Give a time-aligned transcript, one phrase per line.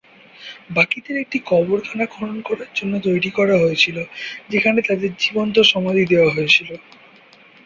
[0.69, 1.77] বাকিদের একটি কবর
[2.09, 3.97] খনন করার জন্য তৈরি করা হয়েছিল
[4.49, 6.69] যেখানে তাদের জীবন্ত সমাধি দেওয়া হয়েছিল।